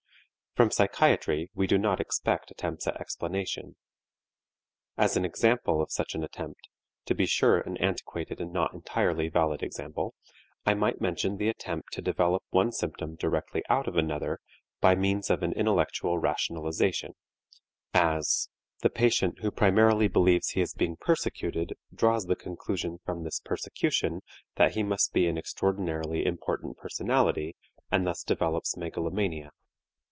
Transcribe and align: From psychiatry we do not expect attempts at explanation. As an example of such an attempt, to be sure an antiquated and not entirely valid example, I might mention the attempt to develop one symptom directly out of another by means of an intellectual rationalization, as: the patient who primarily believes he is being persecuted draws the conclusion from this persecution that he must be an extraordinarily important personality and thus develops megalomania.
From 0.53 0.69
psychiatry 0.69 1.49
we 1.55 1.65
do 1.65 1.77
not 1.77 2.01
expect 2.01 2.51
attempts 2.51 2.85
at 2.85 2.99
explanation. 2.99 3.77
As 4.97 5.15
an 5.15 5.23
example 5.23 5.81
of 5.81 5.93
such 5.93 6.13
an 6.13 6.25
attempt, 6.25 6.67
to 7.05 7.15
be 7.15 7.25
sure 7.25 7.61
an 7.61 7.77
antiquated 7.77 8.41
and 8.41 8.51
not 8.51 8.73
entirely 8.73 9.29
valid 9.29 9.63
example, 9.63 10.13
I 10.65 10.73
might 10.73 10.99
mention 10.99 11.37
the 11.37 11.47
attempt 11.47 11.93
to 11.93 12.01
develop 12.01 12.43
one 12.49 12.73
symptom 12.73 13.15
directly 13.15 13.63
out 13.69 13.87
of 13.87 13.95
another 13.95 14.39
by 14.81 14.93
means 14.93 15.29
of 15.29 15.41
an 15.41 15.53
intellectual 15.53 16.17
rationalization, 16.19 17.13
as: 17.93 18.49
the 18.81 18.89
patient 18.89 19.39
who 19.39 19.51
primarily 19.51 20.09
believes 20.09 20.49
he 20.49 20.59
is 20.59 20.73
being 20.73 20.97
persecuted 20.97 21.75
draws 21.95 22.25
the 22.25 22.35
conclusion 22.35 22.97
from 23.05 23.23
this 23.23 23.39
persecution 23.39 24.19
that 24.57 24.73
he 24.73 24.83
must 24.83 25.13
be 25.13 25.27
an 25.27 25.37
extraordinarily 25.37 26.25
important 26.25 26.75
personality 26.75 27.55
and 27.89 28.05
thus 28.05 28.21
develops 28.21 28.75
megalomania. 28.75 29.51